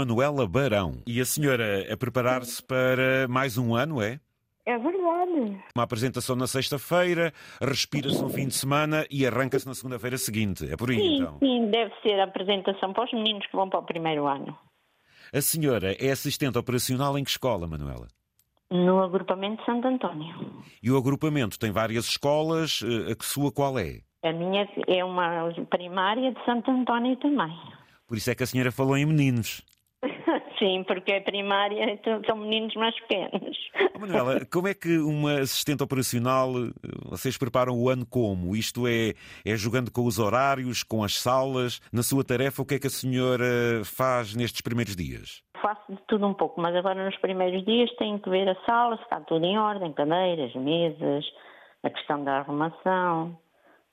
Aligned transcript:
Manuela 0.00 0.48
Barão. 0.48 1.02
E 1.06 1.20
a 1.20 1.24
senhora 1.26 1.86
a 1.92 1.96
preparar-se 1.96 2.62
para 2.62 3.28
mais 3.28 3.58
um 3.58 3.74
ano, 3.74 4.00
é? 4.00 4.18
É 4.64 4.78
verdade. 4.78 5.60
Uma 5.74 5.84
apresentação 5.84 6.34
na 6.36 6.46
sexta-feira, 6.46 7.34
respira-se 7.60 8.22
no 8.22 8.30
fim 8.30 8.48
de 8.48 8.54
semana 8.54 9.04
e 9.10 9.26
arranca-se 9.26 9.66
na 9.66 9.74
segunda-feira 9.74 10.16
seguinte. 10.16 10.66
É 10.72 10.74
por 10.76 10.88
aí, 10.90 10.96
Sim, 10.96 11.16
então. 11.16 11.38
sim, 11.38 11.70
deve 11.70 11.92
ser 12.02 12.18
a 12.18 12.24
apresentação 12.24 12.94
para 12.94 13.04
os 13.04 13.12
meninos 13.12 13.46
que 13.46 13.54
vão 13.54 13.68
para 13.68 13.80
o 13.80 13.82
primeiro 13.82 14.26
ano. 14.26 14.56
A 15.34 15.40
senhora 15.42 15.94
é 16.02 16.10
assistente 16.10 16.56
operacional 16.56 17.18
em 17.18 17.24
que 17.24 17.30
escola, 17.30 17.66
Manuela? 17.66 18.08
No 18.70 19.02
agrupamento 19.02 19.60
de 19.60 19.66
Santo 19.66 19.86
António. 19.86 20.62
E 20.82 20.90
o 20.90 20.96
agrupamento 20.96 21.58
tem 21.58 21.72
várias 21.72 22.06
escolas, 22.06 22.80
eh, 22.82 23.12
a 23.12 23.16
que 23.16 23.24
sua 23.26 23.52
qual 23.52 23.78
é? 23.78 24.00
A 24.22 24.32
minha 24.32 24.66
é 24.86 25.04
uma 25.04 25.52
primária 25.68 26.32
de 26.32 26.44
Santo 26.44 26.70
António 26.70 27.16
também. 27.16 27.52
Por 28.06 28.16
isso 28.16 28.30
é 28.30 28.34
que 28.34 28.42
a 28.42 28.46
senhora 28.46 28.72
falou 28.72 28.96
em 28.96 29.06
meninos. 29.06 29.62
Sim, 30.60 30.84
porque 30.84 31.14
a 31.14 31.22
primária 31.22 31.90
então, 31.90 32.20
são 32.26 32.36
meninos 32.36 32.74
mais 32.74 32.94
pequenos. 33.00 33.56
Oh, 33.96 33.98
Manuela, 33.98 34.44
como 34.44 34.68
é 34.68 34.74
que 34.74 34.98
uma 34.98 35.40
assistente 35.40 35.82
operacional, 35.82 36.50
eh, 36.50 36.70
vocês 37.06 37.38
preparam 37.38 37.80
o 37.80 37.88
ano 37.88 38.04
como? 38.04 38.54
Isto 38.54 38.86
é, 38.86 39.14
é 39.44 39.56
jogando 39.56 39.90
com 39.90 40.04
os 40.04 40.18
horários, 40.18 40.82
com 40.82 41.02
as 41.02 41.18
salas? 41.18 41.80
Na 41.90 42.02
sua 42.02 42.22
tarefa, 42.22 42.60
o 42.60 42.66
que 42.66 42.74
é 42.74 42.78
que 42.78 42.86
a 42.86 42.90
senhora 42.90 43.44
faz 43.84 44.34
nestes 44.36 44.60
primeiros 44.60 44.94
dias? 44.94 45.42
Faço 45.62 45.92
de 45.94 45.98
tudo 46.06 46.26
um 46.26 46.34
pouco, 46.34 46.60
mas 46.60 46.76
agora 46.76 47.06
nos 47.06 47.16
primeiros 47.16 47.64
dias 47.64 47.90
tenho 47.96 48.18
que 48.20 48.28
ver 48.28 48.46
a 48.46 48.54
sala, 48.66 48.98
se 48.98 49.02
está 49.04 49.18
tudo 49.20 49.44
em 49.46 49.58
ordem, 49.58 49.94
cadeiras, 49.94 50.54
mesas, 50.54 51.24
a 51.82 51.88
questão 51.88 52.22
da 52.22 52.40
arrumação, 52.40 53.38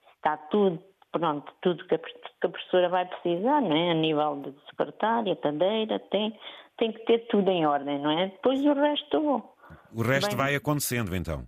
se 0.02 0.18
está 0.18 0.36
tudo, 0.36 0.82
pronto, 1.12 1.52
tudo 1.62 1.86
que 1.88 1.96
a, 1.96 2.00
que 2.00 2.48
a 2.48 2.50
professora 2.50 2.90
vai 2.90 3.06
precisar, 3.06 3.62
não 3.62 3.76
é? 3.76 3.92
A 3.92 3.94
nível 3.94 4.42
de 4.42 4.54
secretária, 4.70 5.36
cadeira, 5.36 6.00
tem, 6.12 6.38
tem 6.78 6.92
que 6.92 7.06
ter 7.06 7.28
tudo 7.28 7.50
em 7.50 7.66
ordem, 7.66 8.00
não 8.00 8.12
é? 8.12 8.28
Depois 8.28 8.64
o 8.66 8.74
resto. 8.74 9.44
O 9.92 10.02
resto 10.02 10.30
Bem- 10.30 10.38
vai 10.38 10.56
acontecendo, 10.56 11.16
então. 11.16 11.48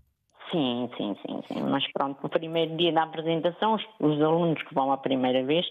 Sim, 0.51 0.89
sim, 0.97 1.15
sim, 1.21 1.41
sim. 1.47 1.61
Mas 1.61 1.85
pronto, 1.91 2.19
no 2.23 2.29
primeiro 2.29 2.75
dia 2.75 2.91
da 2.91 3.03
apresentação, 3.03 3.75
os, 3.75 3.83
os 3.99 4.21
alunos 4.21 4.61
que 4.63 4.73
vão 4.73 4.91
a 4.91 4.97
primeira 4.97 5.43
vez, 5.45 5.65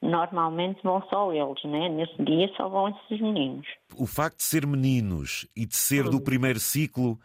normalmente 0.00 0.80
vão 0.82 1.02
só 1.10 1.32
eles, 1.32 1.62
né? 1.64 1.88
Nesse 1.88 2.22
dia 2.24 2.50
só 2.56 2.68
vão 2.68 2.88
esses 2.88 3.20
meninos. 3.20 3.66
O 3.96 4.06
facto 4.06 4.38
de 4.38 4.44
ser 4.44 4.66
meninos 4.66 5.46
e 5.54 5.66
de 5.66 5.76
ser 5.76 6.04
do 6.04 6.20
primeiro 6.20 6.58
ciclo 6.58 7.18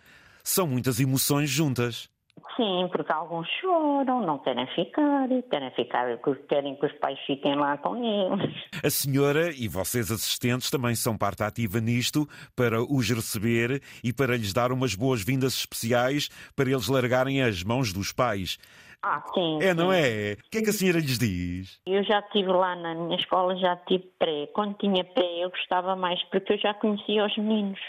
são 0.44 0.68
muitas 0.68 1.00
emoções 1.00 1.50
juntas. 1.50 2.10
Sim, 2.56 2.88
porque 2.92 3.12
alguns 3.12 3.48
choram, 3.62 4.22
não 4.22 4.40
querem 4.40 4.68
ficar, 4.68 5.28
querem 5.50 5.72
ficar, 5.72 6.18
querem 6.48 6.76
que 6.76 6.86
os 6.86 6.94
pais 6.94 7.20
fiquem 7.26 7.56
lá 7.56 7.78
com 7.78 7.96
eles. 7.96 8.56
A 8.84 8.90
senhora 8.90 9.52
e 9.52 9.68
vocês 9.68 10.12
assistentes 10.12 10.70
também 10.70 10.96
são 10.96 11.18
parte 11.18 11.44
ativa 11.44 11.80
nisto 11.80 12.28
para 12.56 12.82
os 12.82 13.10
receber 13.10 13.82
e 14.04 14.14
para 14.14 14.38
lhes 14.38 14.54
dar 14.54 14.72
umas 14.72 14.96
boas-vindas 14.96 15.54
especiais 15.54 16.30
para 16.56 16.70
eles 16.70 16.88
largarem 16.88 17.42
as 17.42 17.64
mãos 17.64 17.92
dos 17.92 18.12
pais. 18.12 18.58
Ah, 19.04 19.24
sim. 19.34 19.60
É, 19.62 19.74
não 19.74 19.92
sim. 19.92 19.98
é? 19.98 20.34
O 20.34 20.50
que 20.50 20.58
é 20.58 20.62
que 20.62 20.70
a 20.70 20.74
senhora 20.74 21.00
lhes 21.00 21.20
diz? 21.20 21.80
Eu 21.86 22.04
já 22.04 22.20
estive 22.20 22.50
lá 22.50 22.76
na 22.76 22.96
minha 22.96 23.16
escola, 23.18 23.56
já 23.56 23.76
tive 23.76 24.06
pré. 24.18 24.48
Quando 24.54 24.76
tinha 24.76 25.04
pré, 25.04 25.44
eu 25.44 25.50
gostava 25.50 25.96
mais, 25.96 26.22
porque 26.26 26.54
eu 26.54 26.58
já 26.58 26.74
conhecia 26.74 27.26
os 27.26 27.38
meninos. 27.38 27.80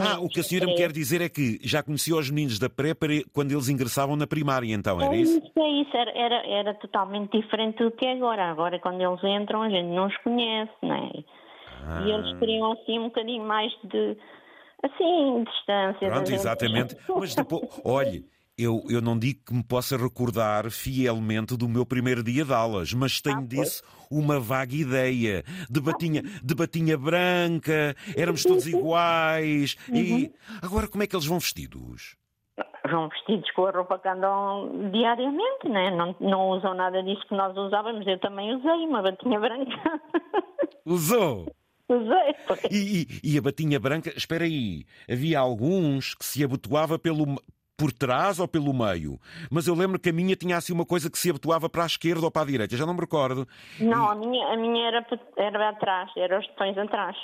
Ah, 0.00 0.20
o 0.20 0.28
que 0.28 0.40
a 0.40 0.42
senhora 0.42 0.66
me 0.66 0.74
quer 0.76 0.92
dizer 0.92 1.20
é 1.20 1.28
que 1.28 1.58
já 1.62 1.82
conhecia 1.82 2.14
os 2.16 2.30
meninos 2.30 2.58
da 2.58 2.68
pré 2.70 2.92
quando 3.32 3.50
eles 3.50 3.68
ingressavam 3.68 4.14
na 4.14 4.26
primária, 4.26 4.72
então, 4.72 5.00
era 5.00 5.14
É 5.14 5.18
isso? 5.18 5.40
é 5.58 5.68
isso. 5.82 5.96
Era, 5.96 6.10
era, 6.16 6.46
era 6.46 6.74
totalmente 6.74 7.36
diferente 7.40 7.82
do 7.82 7.90
que 7.90 8.06
é 8.06 8.12
agora. 8.12 8.44
Agora, 8.50 8.78
quando 8.78 9.00
eles 9.00 9.22
entram, 9.24 9.62
a 9.62 9.68
gente 9.68 9.88
não 9.88 10.06
os 10.06 10.16
conhece, 10.18 10.72
não 10.82 10.94
é? 10.94 11.10
E 12.04 12.10
eles 12.10 12.32
Ah. 12.34 12.38
queriam, 12.38 12.72
assim, 12.72 12.98
um 12.98 13.04
bocadinho 13.04 13.44
mais 13.44 13.72
de... 13.84 14.16
Assim, 14.82 15.44
distância. 15.44 16.08
Pronto, 16.10 16.32
exatamente. 16.32 16.96
Mas 17.08 17.34
depois, 17.34 17.62
olhe, 17.84 18.24
eu, 18.58 18.82
eu 18.88 19.00
não 19.02 19.18
digo 19.18 19.40
que 19.46 19.54
me 19.54 19.62
possa 19.62 19.96
recordar 19.96 20.70
fielmente 20.70 21.56
do 21.56 21.68
meu 21.68 21.84
primeiro 21.84 22.22
dia 22.22 22.44
de 22.44 22.52
aulas, 22.52 22.92
mas 22.94 23.20
tenho 23.20 23.38
Ah, 23.38 23.42
disso 23.42 23.82
uma 24.10 24.38
vaga 24.40 24.74
ideia. 24.74 25.44
De 25.68 25.80
batinha, 25.80 26.22
de 26.22 26.54
batinha 26.54 26.96
branca, 26.96 27.94
éramos 28.16 28.42
todos 28.44 28.66
iguais. 28.66 29.76
E 29.92 30.00
Uhum. 30.24 30.32
agora 30.62 30.88
como 30.88 31.02
é 31.02 31.06
que 31.06 31.14
eles 31.14 31.26
vão 31.26 31.38
vestidos? 31.38 32.16
Vão 32.90 33.08
vestidos 33.08 33.50
com 33.50 33.66
a 33.66 33.70
roupa 33.72 33.98
que 33.98 34.08
andam 34.08 34.90
diariamente, 34.92 35.68
né? 35.68 35.90
não, 35.90 36.14
não 36.20 36.48
usam 36.50 36.72
nada 36.72 37.02
disso 37.02 37.26
que 37.28 37.34
nós 37.34 37.54
usávamos. 37.56 38.06
Eu 38.06 38.18
também 38.20 38.54
usei 38.54 38.86
uma 38.86 39.02
batinha 39.02 39.38
branca. 39.40 40.00
Usou! 40.86 41.52
E, 42.70 43.02
e- 43.22 43.32
e 43.34 43.38
a 43.38 43.42
batinha 43.42 43.78
branca, 43.78 44.12
espera 44.16 44.44
aí, 44.44 44.84
havia 45.10 45.38
alguns 45.38 46.14
que 46.14 46.24
se 46.24 46.42
abotoava 46.42 46.98
pelo 46.98 47.26
por 47.76 47.92
trás 47.92 48.40
ou 48.40 48.48
pelo 48.48 48.72
meio, 48.72 49.20
mas 49.50 49.66
eu 49.66 49.74
lembro 49.74 49.98
que 49.98 50.08
a 50.08 50.12
minha 50.12 50.34
tinha 50.34 50.56
assim 50.56 50.72
uma 50.72 50.86
coisa 50.86 51.10
que 51.10 51.18
se 51.18 51.28
abotoava 51.28 51.68
para 51.68 51.82
a 51.82 51.86
esquerda 51.86 52.24
ou 52.24 52.30
para 52.30 52.42
a 52.42 52.46
direita, 52.46 52.76
já 52.76 52.86
não 52.86 52.94
me 52.94 53.00
recordo. 53.00 53.46
Não, 53.78 54.10
a 54.10 54.14
minha, 54.14 54.46
a 54.48 54.56
minha 54.56 54.88
era, 54.88 55.06
era 55.36 55.68
atrás, 55.68 56.10
era 56.16 56.38
os 56.40 56.46
botões 56.48 56.78
atrás. 56.78 57.16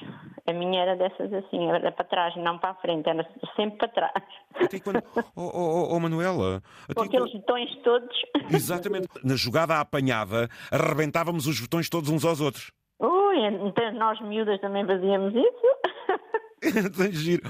A 0.46 0.52
minha 0.52 0.82
era 0.82 0.96
dessas 0.96 1.32
assim, 1.32 1.70
era 1.70 1.90
para 1.90 2.04
trás, 2.04 2.36
não 2.36 2.58
para 2.58 2.70
a 2.70 2.74
frente, 2.74 3.08
era 3.08 3.26
sempre 3.56 3.78
para 3.78 3.88
trás. 3.88 4.24
Até 4.54 4.78
quando... 4.80 5.02
Oh, 5.34 5.42
oh, 5.42 5.52
oh, 5.54 5.96
oh, 5.96 6.00
Manuela, 6.00 6.62
Com 6.94 7.02
aqueles 7.02 7.32
botões 7.32 7.70
todos. 7.82 8.14
Exatamente. 8.50 9.08
Na 9.24 9.34
jogada 9.34 9.74
à 9.74 9.80
apanhada, 9.80 10.48
arrebentávamos 10.70 11.46
os 11.46 11.58
botões 11.58 11.88
todos 11.88 12.10
uns 12.10 12.24
aos 12.24 12.40
outros. 12.40 12.70
Ui, 13.00 13.36
então 13.46 13.92
nós 13.94 14.20
miúdas 14.20 14.60
também 14.60 14.86
fazíamos 14.86 15.34
isso. 15.34 16.92
Tem 16.96 17.12
giro. 17.12 17.42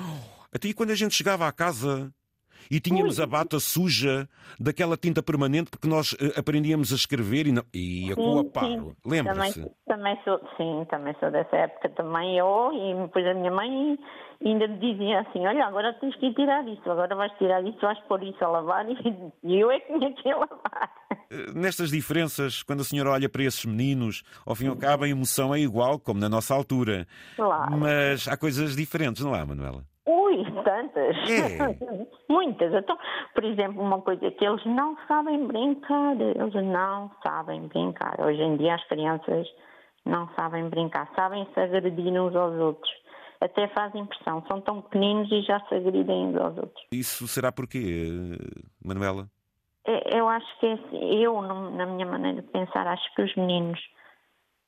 Até 0.54 0.68
e 0.68 0.74
quando 0.74 0.90
a 0.90 0.94
gente 0.94 1.14
chegava 1.14 1.46
à 1.46 1.52
casa 1.52 2.12
e 2.70 2.80
tínhamos 2.80 3.20
a 3.20 3.26
bata 3.26 3.58
suja 3.60 4.28
daquela 4.58 4.96
tinta 4.96 5.22
permanente 5.22 5.70
porque 5.70 5.88
nós 5.88 6.16
eh, 6.20 6.38
aprendíamos 6.38 6.92
a 6.92 6.96
escrever 6.96 7.46
e, 7.46 7.52
não... 7.52 7.62
e 7.72 8.12
a 8.12 8.14
com 8.14 8.38
a 8.38 8.42
Sim, 8.42 8.50
paro. 8.50 8.96
Lembra-se? 9.04 9.60
Também, 9.60 9.74
também 9.86 10.18
sou, 10.24 10.40
sim, 10.56 10.86
também 10.90 11.14
sou 11.20 11.30
dessa 11.30 11.56
época 11.56 11.88
também 11.90 12.38
eu 12.38 12.70
e 12.72 13.02
depois 13.02 13.26
a 13.26 13.34
minha 13.34 13.50
mãe 13.50 13.98
ainda 14.44 14.66
me 14.66 14.78
dizia 14.78 15.20
assim, 15.20 15.46
olha, 15.46 15.66
agora 15.66 15.92
tens 15.94 16.14
que 16.16 16.26
ir 16.26 16.34
tirar 16.34 16.66
isso, 16.66 16.90
agora 16.90 17.14
vais 17.14 17.32
tirar 17.38 17.64
isso, 17.64 17.78
vais 17.80 17.98
pôr 18.08 18.22
isso 18.22 18.44
a 18.44 18.48
lavar 18.48 18.86
e, 18.90 19.58
eu 19.58 19.70
é 19.70 19.80
que 19.80 19.92
tinha 19.92 20.12
que 20.12 20.28
ir 20.28 20.34
lavar. 20.34 20.90
Eh, 21.30 21.52
Nestas 21.54 21.90
diferenças, 21.90 22.62
quando 22.62 22.80
a 22.80 22.84
senhora 22.84 23.10
olha 23.10 23.28
para 23.28 23.44
esses 23.44 23.64
meninos, 23.64 24.22
ao 24.44 24.54
fim 24.54 24.66
e 24.66 24.68
ao 24.68 24.76
cabo 24.76 25.04
a 25.04 25.08
emoção 25.08 25.54
é 25.54 25.60
igual, 25.60 25.98
como 25.98 26.20
na 26.20 26.28
nossa 26.28 26.54
altura. 26.54 27.06
Claro. 27.36 27.78
Mas 27.78 28.26
há 28.28 28.36
coisas 28.36 28.76
diferentes, 28.76 29.24
não 29.24 29.34
há, 29.34 29.44
Manuela? 29.44 29.84
Ui, 30.06 30.44
tantas. 30.64 31.16
É. 31.30 32.06
Muitas. 32.28 32.72
Então, 32.74 32.98
por 33.34 33.44
exemplo, 33.44 33.82
uma 33.82 34.00
coisa 34.00 34.30
que 34.30 34.44
eles 34.44 34.64
não 34.64 34.96
sabem 35.06 35.46
brincar. 35.46 36.20
Eles 36.20 36.54
não 36.54 37.10
sabem 37.22 37.68
brincar. 37.68 38.20
Hoje 38.20 38.42
em 38.42 38.56
dia 38.56 38.74
as 38.74 38.84
crianças 38.88 39.46
não 40.04 40.28
sabem 40.34 40.68
brincar. 40.68 41.08
Sabem 41.14 41.46
se 41.54 41.60
agredir 41.60 42.12
uns 42.20 42.34
aos 42.34 42.54
outros. 42.54 42.90
Até 43.40 43.68
fazem 43.68 44.02
impressão. 44.02 44.44
São 44.48 44.60
tão 44.60 44.82
pequeninos 44.82 45.30
e 45.30 45.42
já 45.42 45.60
se 45.60 45.74
agridem 45.74 46.28
uns 46.28 46.36
aos 46.36 46.56
outros. 46.56 46.86
Isso 46.92 47.28
será 47.28 47.52
porquê, 47.52 48.08
Manuela? 48.84 49.28
É, 49.86 50.18
Eu 50.18 50.28
acho 50.28 50.46
que 50.58 50.66
é 50.66 50.72
assim, 50.74 51.22
eu, 51.22 51.40
na 51.42 51.86
minha 51.86 52.06
maneira 52.06 52.42
de 52.42 52.48
pensar, 52.48 52.86
acho 52.86 53.14
que 53.14 53.22
os 53.22 53.34
meninos 53.36 53.80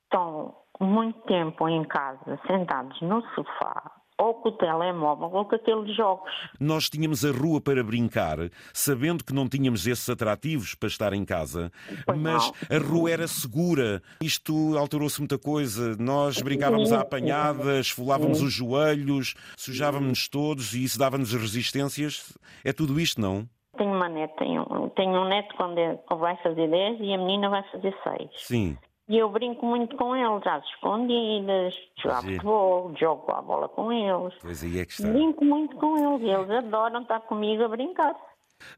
estão 0.05 0.55
muito 0.81 1.21
tempo 1.23 1.69
em 1.69 1.85
casa, 1.85 2.39
sentados 2.47 3.01
no 3.01 3.23
sofá, 3.35 3.93
ou 4.19 4.35
com 4.35 4.49
o 4.49 4.53
telemóvel, 4.53 5.31
ou 5.33 5.45
com 5.45 5.57
aqueles 5.57 5.95
jogos. 5.97 6.31
Nós 6.61 6.89
tínhamos 6.89 7.25
a 7.25 7.33
rua 7.33 7.61
para 7.61 7.83
brincar, 7.83 8.37
sabendo 8.73 9.25
que 9.25 9.33
não 9.35 9.49
tínhamos 9.49 9.87
esses 9.87 10.09
atrativos 10.09 10.75
para 10.75 10.87
estar 10.89 11.13
em 11.13 11.25
casa, 11.25 11.71
Pois 12.07 12.19
mas 12.19 12.53
não. 12.71 12.77
a 12.77 12.81
rua 12.81 13.11
era 13.11 13.27
segura. 13.27 14.01
Isto 14.23 14.77
alterou-se 14.79 15.21
muita 15.21 15.39
coisa. 15.39 15.97
Nós 15.99 16.41
brincávamos 16.41 16.93
à 16.93 17.01
apanhada, 17.01 17.81
esfolávamos 17.81 18.41
os 18.41 18.53
joelhos, 18.53 19.35
sujávamos-nos 19.57 20.29
todos 20.29 20.75
e 20.75 20.85
isso 20.85 20.99
dava-nos 20.99 21.33
resistências. 21.33 22.37
É 22.65 22.73
tudo 22.73 23.01
isto, 23.01 23.21
não? 23.21 23.49
Tenho 23.77 23.91
uma 23.93 24.09
neta, 24.09 24.35
tenho, 24.39 24.65
tenho 24.95 25.11
um 25.11 25.29
neto 25.29 25.53
quando 25.57 25.79
é- 25.79 25.99
vai 26.17 26.37
fazer 26.45 26.71
10 26.71 27.01
e 27.01 27.13
a 27.13 27.19
menina 27.19 27.51
vai 27.51 27.63
fazer 27.73 27.93
6. 28.05 28.31
Sim. 28.37 28.79
E 29.07 29.19
eu 29.19 29.29
brinco 29.29 29.67
muito 29.67 29.97
com 29.97 30.17
eles, 30.17 30.47
às 30.47 30.65
escondidas, 30.65 31.75
jogo 32.03 32.23
futebol, 32.23 32.95
jogo 32.99 33.33
a 33.33 33.43
bola 33.43 33.69
com 33.69 33.93
eles. 33.93 34.33
Pois 34.41 34.65
aí 34.65 34.79
é 34.79 34.87
que 34.87 34.93
está. 34.93 35.09
Brinco 35.09 35.45
muito 35.45 35.77
com 35.77 35.97
eles 35.99 36.27
e 36.27 36.31
eles 36.31 36.51
adoram 36.51 37.03
estar 37.03 37.21
comigo 37.21 37.65
a 37.65 37.69
brincar. 37.69 38.15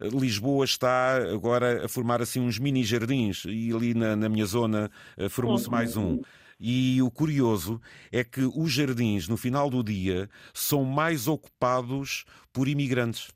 Lisboa 0.01 0.65
está 0.65 1.17
agora 1.33 1.85
a 1.85 1.89
formar 1.89 2.21
assim 2.21 2.41
uns 2.41 2.59
mini 2.59 2.83
jardins 2.83 3.45
e 3.45 3.73
ali 3.73 3.95
na, 3.95 4.17
na 4.17 4.29
minha 4.29 4.47
zona 4.47 4.91
eh, 5.17 5.29
formou-se 5.29 5.71
mais 5.71 5.97
um. 5.97 6.21
E 6.59 7.01
o 7.03 7.11
curioso 7.11 7.81
é 8.11 8.25
que 8.25 8.41
os 8.41 8.73
jardins, 8.73 9.29
no 9.29 9.37
final 9.37 9.69
do 9.69 9.85
dia, 9.85 10.29
são 10.55 10.85
mais 10.85 11.29
ocupados 11.29 12.25
por 12.53 12.67
imigrantes. 12.67 13.31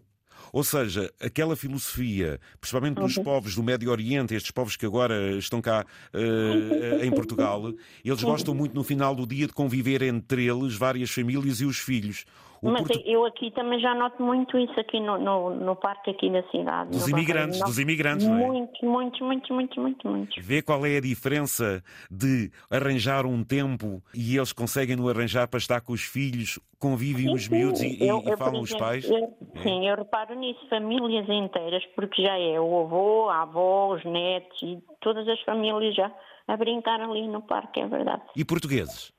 Ou 0.52 0.64
seja, 0.64 1.12
aquela 1.20 1.56
filosofia, 1.56 2.40
principalmente 2.60 2.96
dos 2.96 3.16
uhum. 3.16 3.24
povos 3.24 3.54
do 3.54 3.62
Médio 3.62 3.90
Oriente, 3.90 4.34
estes 4.34 4.50
povos 4.50 4.76
que 4.76 4.86
agora 4.86 5.32
estão 5.36 5.60
cá 5.60 5.84
uh, 6.14 7.04
em 7.04 7.10
Portugal, 7.10 7.72
eles 8.04 8.22
gostam 8.22 8.54
muito 8.54 8.74
no 8.74 8.82
final 8.82 9.14
do 9.14 9.26
dia 9.26 9.46
de 9.46 9.52
conviver 9.52 10.02
entre 10.02 10.46
eles, 10.46 10.74
várias 10.74 11.10
famílias 11.10 11.60
e 11.60 11.64
os 11.64 11.78
filhos. 11.78 12.24
Mas 12.62 12.86
Porto... 12.86 13.02
eu 13.06 13.24
aqui 13.24 13.50
também 13.52 13.80
já 13.80 13.94
noto 13.94 14.22
muito 14.22 14.58
isso 14.58 14.78
aqui 14.78 15.00
no, 15.00 15.18
no, 15.18 15.50
no 15.50 15.76
parque 15.76 16.10
aqui 16.10 16.30
da 16.30 16.42
cidade. 16.50 16.90
Dos 16.90 17.08
imigrantes, 17.08 17.60
dos 17.60 17.78
imigrantes, 17.78 18.26
não 18.26 18.38
é? 18.38 18.46
Muitos, 18.46 18.80
muitos, 18.82 19.20
muitos, 19.20 19.50
muitos, 19.50 19.76
muitos, 19.78 20.10
muitos. 20.10 20.44
Vê 20.44 20.60
qual 20.60 20.84
é 20.84 20.98
a 20.98 21.00
diferença 21.00 21.82
de 22.10 22.50
arranjar 22.70 23.24
um 23.24 23.42
tempo 23.42 24.02
e 24.14 24.36
eles 24.36 24.52
conseguem 24.52 24.96
no 24.96 25.08
arranjar 25.08 25.48
para 25.48 25.58
estar 25.58 25.80
com 25.80 25.92
os 25.92 26.02
filhos, 26.02 26.58
convivem 26.78 27.26
sim, 27.26 27.34
os 27.34 27.48
miúdos 27.48 27.80
e, 27.80 27.96
eu, 28.06 28.22
e, 28.26 28.36
falam 28.36 28.60
os 28.60 28.74
pais? 28.74 29.08
Eu, 29.08 29.16
é. 29.16 29.62
Sim, 29.62 29.88
eu 29.88 29.96
reparo 29.96 30.34
nisso, 30.34 30.60
famílias 30.68 31.28
inteiras, 31.28 31.84
porque 31.96 32.22
já 32.22 32.38
é 32.38 32.60
o 32.60 32.80
avô, 32.80 33.28
a 33.30 33.42
avó, 33.42 33.94
os 33.94 34.04
netos 34.04 34.60
e 34.62 34.78
todas 35.00 35.26
as 35.26 35.40
famílias 35.42 35.94
já 35.94 36.12
a 36.46 36.56
brincar 36.56 37.00
ali 37.00 37.26
no 37.28 37.42
parque, 37.42 37.80
é 37.80 37.86
verdade. 37.86 38.22
E 38.36 38.44
portugueses? 38.44 39.12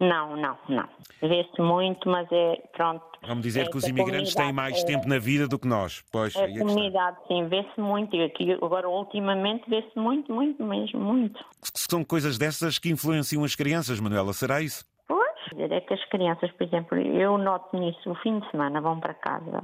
Não, 0.00 0.34
não, 0.34 0.56
não. 0.68 0.88
Vê-se 1.20 1.60
muito, 1.60 2.08
mas 2.08 2.26
é 2.32 2.56
pronto. 2.74 3.04
Vamos 3.26 3.42
dizer 3.42 3.68
que 3.68 3.76
os 3.76 3.86
imigrantes 3.86 4.34
têm 4.34 4.50
mais 4.50 4.82
é, 4.82 4.86
tempo 4.86 5.06
na 5.06 5.18
vida 5.18 5.46
do 5.46 5.58
que 5.58 5.68
nós. 5.68 6.02
Pois, 6.10 6.34
a 6.34 6.48
comunidade, 6.48 7.18
sim, 7.28 7.46
vê-se 7.48 7.78
muito. 7.78 8.16
E 8.16 8.24
aqui, 8.24 8.52
agora, 8.52 8.88
ultimamente, 8.88 9.68
vê-se 9.68 9.98
muito, 9.98 10.32
muito 10.32 10.64
mesmo, 10.64 10.98
muito. 10.98 11.38
São 11.74 12.02
coisas 12.02 12.38
dessas 12.38 12.78
que 12.78 12.90
influenciam 12.90 13.44
as 13.44 13.54
crianças, 13.54 14.00
Manuela, 14.00 14.32
será 14.32 14.62
isso? 14.62 14.86
Pois, 15.06 15.70
é 15.70 15.80
que 15.80 15.92
as 15.92 16.04
crianças, 16.06 16.50
por 16.52 16.66
exemplo, 16.66 16.98
eu 16.98 17.36
noto 17.36 17.78
nisso, 17.78 18.10
o 18.10 18.14
fim 18.16 18.38
de 18.38 18.50
semana 18.50 18.80
vão 18.80 18.98
para 18.98 19.12
casa 19.12 19.62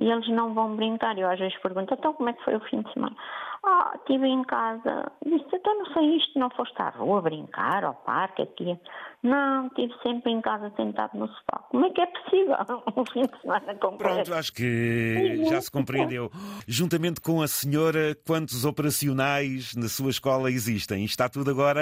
e 0.00 0.10
eles 0.10 0.28
não 0.28 0.54
vão 0.54 0.76
brincar. 0.76 1.18
Eu 1.18 1.28
às 1.28 1.38
vezes 1.38 1.56
pergunto, 1.60 1.92
então 1.92 2.12
como 2.14 2.28
é 2.28 2.32
que 2.32 2.44
foi 2.44 2.56
o 2.56 2.60
fim 2.60 2.80
de 2.82 2.92
semana? 2.92 3.16
Ah, 3.64 3.92
estive 3.96 4.26
em 4.26 4.44
casa. 4.44 5.10
Disse, 5.26 5.44
então 5.52 5.78
não 5.78 5.86
sei 5.92 6.16
isto, 6.16 6.38
não 6.38 6.48
foste 6.50 6.80
à 6.80 6.90
rua 6.90 7.20
brincar, 7.20 7.84
ao 7.84 7.94
parque, 7.94 8.42
aqui. 8.42 8.78
Não, 9.22 9.66
estive 9.66 9.92
sempre 10.02 10.30
em 10.30 10.40
casa 10.40 10.72
sentado 10.76 11.18
no 11.18 11.26
sofá. 11.26 11.58
Como 11.68 11.84
é 11.84 11.90
que 11.90 12.00
é 12.00 12.06
possível 12.06 12.56
um 12.96 13.04
fim 13.04 13.22
de 13.22 13.40
semana 13.40 13.74
completo? 13.74 14.14
Pronto, 14.14 14.34
acho 14.34 14.52
que 14.52 15.44
já 15.48 15.60
se 15.60 15.70
compreendeu. 15.70 16.30
Juntamente 16.68 17.20
com 17.20 17.42
a 17.42 17.48
senhora, 17.48 18.16
quantos 18.24 18.64
operacionais 18.64 19.74
na 19.74 19.88
sua 19.88 20.10
escola 20.10 20.50
existem? 20.50 21.04
Está 21.04 21.28
tudo 21.28 21.50
agora 21.50 21.80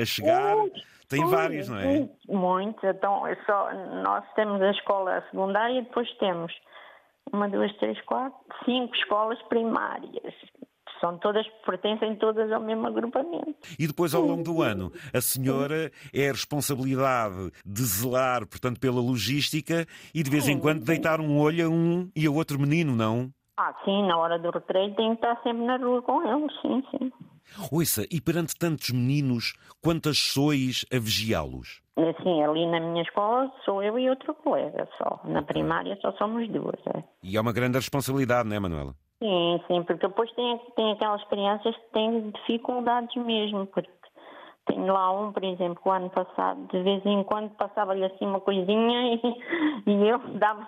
a 0.00 0.04
chegar? 0.04 0.54
Tem 1.08 1.24
vários, 1.24 1.68
não 1.68 1.78
é? 1.78 2.08
Muitos. 2.28 2.82
Então, 2.82 3.26
é 3.26 3.36
só, 3.46 3.72
nós 4.02 4.24
temos 4.34 4.60
a 4.62 4.70
escola 4.70 5.22
secundária 5.30 5.80
e 5.80 5.82
depois 5.82 6.10
temos 6.18 6.52
uma, 7.32 7.48
duas, 7.48 7.74
três, 7.76 8.00
quatro, 8.02 8.38
cinco 8.64 8.94
escolas 8.94 9.40
primárias. 9.48 10.34
São 11.00 11.18
todas, 11.18 11.46
pertencem 11.66 12.16
todas 12.16 12.50
ao 12.50 12.60
mesmo 12.60 12.86
agrupamento. 12.86 13.54
E 13.78 13.86
depois, 13.86 14.14
ao 14.14 14.22
longo 14.22 14.42
do 14.42 14.62
ano, 14.62 14.90
a 15.12 15.20
senhora 15.20 15.90
é 16.12 16.28
a 16.28 16.32
responsabilidade 16.32 17.50
de 17.66 17.82
zelar, 17.82 18.46
portanto, 18.46 18.80
pela 18.80 19.00
logística 19.00 19.86
e 20.14 20.22
de 20.22 20.30
vez 20.30 20.48
em 20.48 20.58
quando 20.58 20.84
deitar 20.84 21.20
um 21.20 21.38
olho 21.38 21.66
a 21.66 21.68
um 21.68 22.10
e 22.16 22.26
a 22.26 22.30
outro 22.30 22.58
menino, 22.58 22.96
não? 22.96 23.30
Ah, 23.58 23.74
sim, 23.84 24.06
na 24.06 24.16
hora 24.16 24.38
do 24.38 24.50
recreio 24.50 24.94
tem 24.94 25.10
que 25.10 25.16
estar 25.16 25.42
sempre 25.42 25.64
na 25.64 25.76
rua 25.76 26.00
com 26.02 26.22
eles, 26.22 26.52
sim, 26.60 26.82
sim. 26.90 27.12
Ouça, 27.70 28.06
e 28.10 28.20
perante 28.20 28.54
tantos 28.56 28.90
meninos, 28.90 29.54
quantas 29.82 30.18
sois 30.18 30.84
a 30.92 30.98
vigiá-los? 30.98 31.82
Assim, 31.96 32.42
ali 32.42 32.66
na 32.66 32.78
minha 32.78 33.02
escola 33.02 33.50
sou 33.64 33.82
eu 33.82 33.98
e 33.98 34.10
outro 34.10 34.34
colega 34.34 34.86
só. 34.98 35.18
Na 35.24 35.42
primária 35.42 35.96
só 36.02 36.12
somos 36.12 36.46
duas. 36.48 36.78
É. 36.94 37.02
E 37.22 37.36
é 37.36 37.40
uma 37.40 37.54
grande 37.54 37.78
responsabilidade, 37.78 38.48
não 38.48 38.56
é, 38.56 38.60
Manuela? 38.60 38.94
Sim, 39.18 39.60
sim, 39.66 39.82
porque 39.82 40.06
depois 40.06 40.30
tem, 40.32 40.60
tem 40.76 40.92
aquelas 40.92 41.24
crianças 41.24 41.74
que 41.74 41.92
têm 41.92 42.30
dificuldades 42.30 43.16
mesmo, 43.24 43.66
porque 43.66 43.90
tenho 44.66 44.92
lá 44.92 45.10
um, 45.10 45.32
por 45.32 45.42
exemplo, 45.42 45.80
o 45.84 45.90
ano 45.90 46.10
passado, 46.10 46.66
de 46.70 46.82
vez 46.82 47.04
em 47.06 47.22
quando 47.24 47.50
passava-lhe 47.56 48.04
assim 48.04 48.26
uma 48.26 48.40
coisinha 48.40 49.14
e, 49.86 49.90
e 49.90 50.08
eu 50.08 50.18
dava 50.34 50.66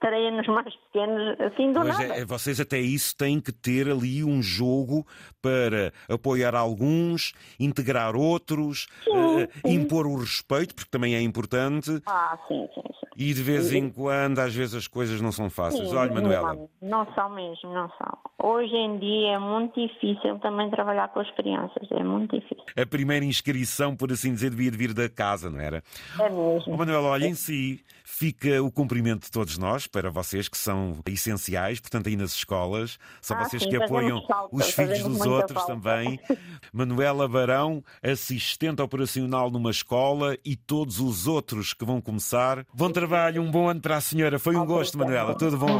tareia-nos 0.00 0.46
mais 0.46 0.74
pequenos, 0.74 1.40
assim 1.40 1.72
do 1.72 1.80
Mas 1.80 1.98
nada. 1.98 2.20
É, 2.20 2.24
vocês 2.24 2.60
até 2.60 2.78
isso 2.78 3.16
têm 3.16 3.40
que 3.40 3.52
ter 3.52 3.88
ali 3.90 4.22
um 4.24 4.42
jogo 4.42 5.06
para 5.42 5.92
apoiar 6.08 6.54
alguns, 6.54 7.32
integrar 7.58 8.14
outros, 8.14 8.86
sim, 9.04 9.10
uh, 9.10 9.48
sim. 9.66 9.74
impor 9.74 10.06
o 10.06 10.16
respeito, 10.16 10.74
porque 10.74 10.90
também 10.90 11.14
é 11.14 11.20
importante. 11.20 12.00
Ah, 12.06 12.38
sim, 12.48 12.68
sim, 12.74 12.82
sim. 12.82 13.08
E 13.16 13.34
de 13.34 13.42
vez 13.42 13.72
em 13.72 13.90
quando, 13.90 14.38
às 14.38 14.54
vezes, 14.54 14.76
as 14.76 14.86
coisas 14.86 15.20
não 15.20 15.32
são 15.32 15.50
fáceis. 15.50 15.92
Olha, 15.92 16.12
Manuela. 16.14 16.54
Não, 16.54 16.68
não 16.80 17.14
são 17.14 17.28
mesmo, 17.30 17.74
não 17.74 17.90
são. 17.90 18.18
Hoje 18.40 18.74
em 18.74 18.98
dia 19.00 19.32
é 19.32 19.38
muito 19.38 19.74
difícil 19.80 20.38
também 20.38 20.70
trabalhar 20.70 21.08
com 21.08 21.18
as 21.18 21.30
crianças, 21.32 21.90
é 21.90 22.04
muito 22.04 22.38
difícil. 22.38 22.64
A 22.76 22.86
primeira 22.86 23.24
inscrição, 23.24 23.96
por 23.96 24.12
assim 24.12 24.32
dizer, 24.32 24.50
devia 24.50 24.70
de 24.70 24.76
vir 24.76 24.94
da 24.94 25.08
casa, 25.08 25.50
não 25.50 25.58
era? 25.58 25.82
É 26.20 26.30
mesmo. 26.30 26.62
Oh, 26.68 26.76
Manuela, 26.76 27.08
olha, 27.08 27.26
em 27.26 27.34
si, 27.34 27.84
fica 28.04 28.62
o 28.62 28.70
cumprimento 28.70 29.24
de 29.24 29.32
todos 29.32 29.58
nós, 29.58 29.88
para 29.88 30.08
vocês 30.08 30.48
que 30.48 30.56
são 30.56 31.00
essenciais, 31.06 31.80
portanto, 31.80 32.08
aí 32.08 32.16
nas 32.16 32.32
escolas, 32.32 32.96
são 33.20 33.36
ah, 33.36 33.44
vocês 33.44 33.62
sim, 33.62 33.70
que 33.70 33.76
apoiam 33.76 34.24
falta, 34.24 34.54
os 34.54 34.70
filhos 34.70 35.02
dos 35.02 35.20
outros 35.26 35.58
falta. 35.58 35.74
também. 35.74 36.20
Manuela 36.72 37.26
Barão, 37.26 37.82
assistente 38.00 38.80
operacional 38.80 39.50
numa 39.50 39.72
escola 39.72 40.36
e 40.44 40.54
todos 40.54 41.00
os 41.00 41.26
outros 41.26 41.74
que 41.74 41.84
vão 41.84 42.00
começar. 42.00 42.64
Bom 42.72 42.92
trabalho, 42.92 43.42
um 43.42 43.50
bom 43.50 43.68
ano 43.68 43.80
para 43.80 43.96
a 43.96 44.00
senhora. 44.00 44.38
Foi 44.38 44.54
um 44.54 44.64
gosto, 44.64 44.96
Manuela. 44.96 45.34
Tudo 45.34 45.58
bom. 45.58 45.78